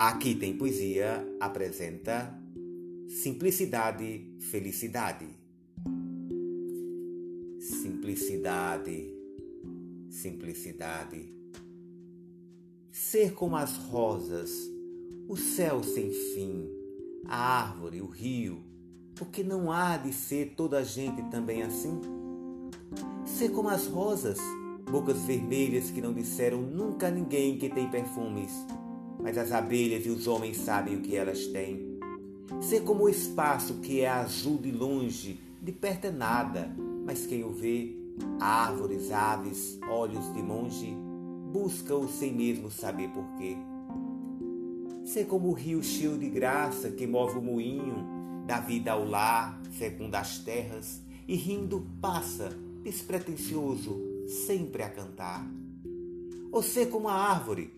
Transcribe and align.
Aqui 0.00 0.34
tem 0.34 0.56
poesia 0.56 1.28
apresenta 1.38 2.34
simplicidade, 3.06 4.34
felicidade. 4.50 5.26
Simplicidade, 7.60 9.14
simplicidade. 10.08 11.30
Ser 12.90 13.34
como 13.34 13.56
as 13.56 13.76
rosas, 13.76 14.50
o 15.28 15.36
céu 15.36 15.82
sem 15.82 16.10
fim, 16.10 16.66
a 17.26 17.36
árvore, 17.36 18.00
o 18.00 18.06
rio, 18.06 18.64
porque 19.14 19.44
não 19.44 19.70
há 19.70 19.98
de 19.98 20.14
ser 20.14 20.54
toda 20.56 20.78
a 20.78 20.82
gente 20.82 21.22
também 21.24 21.62
assim? 21.62 22.00
Ser 23.26 23.50
como 23.50 23.68
as 23.68 23.86
rosas, 23.86 24.38
bocas 24.90 25.18
vermelhas 25.24 25.90
que 25.90 26.00
não 26.00 26.14
disseram 26.14 26.62
nunca 26.62 27.08
a 27.08 27.10
ninguém 27.10 27.58
que 27.58 27.68
tem 27.68 27.90
perfumes 27.90 28.50
mas 29.22 29.38
as 29.38 29.52
abelhas 29.52 30.06
e 30.06 30.10
os 30.10 30.26
homens 30.26 30.56
sabem 30.58 30.96
o 30.96 31.00
que 31.00 31.16
elas 31.16 31.46
têm. 31.46 31.98
Ser 32.60 32.82
como 32.82 33.04
o 33.04 33.08
espaço 33.08 33.74
que 33.74 34.00
é 34.00 34.08
azul 34.08 34.58
de 34.58 34.70
longe, 34.70 35.40
de 35.62 35.72
perto 35.72 36.06
é 36.06 36.10
nada, 36.10 36.74
mas 37.04 37.26
quem 37.26 37.44
o 37.44 37.50
vê, 37.50 37.96
árvores, 38.40 39.10
aves, 39.10 39.78
olhos 39.88 40.32
de 40.32 40.42
monge, 40.42 40.94
busca-o 41.52 42.08
sem 42.08 42.32
mesmo 42.32 42.70
saber 42.70 43.08
porquê. 43.10 43.56
Ser 45.04 45.26
como 45.26 45.48
o 45.48 45.52
rio 45.52 45.82
cheio 45.82 46.18
de 46.18 46.28
graça 46.28 46.90
que 46.90 47.06
move 47.06 47.38
o 47.38 47.42
moinho, 47.42 48.04
dá 48.46 48.60
vida 48.60 48.92
ao 48.92 49.04
lar, 49.04 49.60
fecunda 49.72 50.18
as 50.18 50.38
terras, 50.38 51.00
e 51.26 51.36
rindo 51.36 51.86
passa, 52.00 52.50
despretensioso, 52.82 54.00
sempre 54.26 54.82
a 54.82 54.90
cantar. 54.90 55.48
Ou 56.52 56.62
ser 56.62 56.86
como 56.86 57.08
a 57.08 57.14
árvore, 57.14 57.72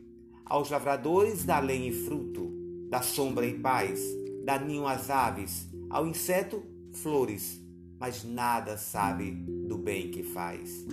aos 0.52 0.68
lavradores 0.68 1.44
dá 1.44 1.60
lenha 1.60 1.88
e 1.88 2.04
fruto, 2.04 2.52
dá 2.90 3.00
sombra 3.00 3.46
e 3.46 3.58
paz, 3.58 3.98
dá 4.44 4.58
ninho 4.58 4.86
às 4.86 5.08
aves, 5.08 5.66
ao 5.88 6.06
inseto, 6.06 6.62
flores, 6.92 7.58
mas 7.98 8.22
nada 8.22 8.76
sabe 8.76 9.30
do 9.30 9.78
bem 9.78 10.10
que 10.10 10.22
faz. 10.22 10.84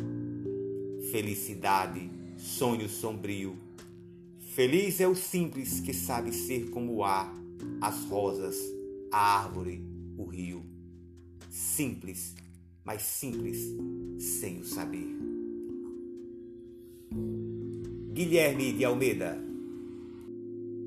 Felicidade, 1.12 2.10
sonho 2.38 2.88
sombrio. 2.88 3.58
Feliz 4.56 5.02
é 5.02 5.08
o 5.10 5.14
simples 5.14 5.82
que 5.82 5.94
sabe 5.94 6.32
ser 6.32 6.70
como 6.70 6.94
o 6.94 7.04
ar, 7.04 7.30
as 7.82 8.06
rosas, 8.06 8.56
a 9.12 9.42
árvore, 9.42 9.84
o 10.18 10.24
rio. 10.24 10.64
Simples, 11.50 12.34
mas 12.86 13.02
simples 13.02 13.58
sem 14.18 14.62
o 14.62 14.64
saber. 14.64 15.18
Guilherme 18.14 18.72
de 18.72 18.86
Almeida 18.86 19.49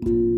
thank 0.04 0.16
you. 0.16 0.31